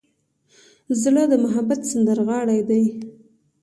زړه 1.01 1.23
د 1.31 1.33
محبت 1.43 1.81
سندرغاړی 1.91 2.59
دی. 2.69 2.83